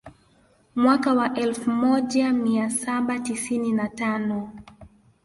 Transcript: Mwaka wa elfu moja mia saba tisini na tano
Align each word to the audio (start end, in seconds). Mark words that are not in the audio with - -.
Mwaka 0.75 1.13
wa 1.13 1.33
elfu 1.33 1.69
moja 1.71 2.33
mia 2.33 2.69
saba 2.69 3.19
tisini 3.19 3.71
na 3.73 3.87
tano 3.89 4.51